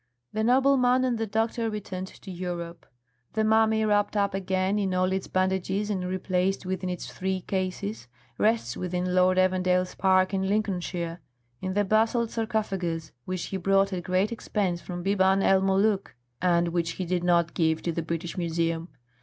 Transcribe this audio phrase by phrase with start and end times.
[0.33, 2.87] The nobleman and the doctor returned to Europe.
[3.33, 8.07] The mummy, wrapped up again in all its bandages and replaced within its three cases,
[8.39, 11.21] rests within Lord Evandale's park in Lincolnshire,
[11.61, 16.07] in the basalt sarcophagus which he brought at great expense from Biban el Molûk
[16.41, 18.89] and which he did not give to the British Museum.